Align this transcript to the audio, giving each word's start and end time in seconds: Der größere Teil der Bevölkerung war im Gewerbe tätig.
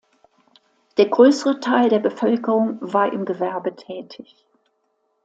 Der 0.97 1.09
größere 1.09 1.59
Teil 1.59 1.89
der 1.89 1.99
Bevölkerung 1.99 2.79
war 2.81 3.13
im 3.13 3.23
Gewerbe 3.23 3.75
tätig. 3.75 4.35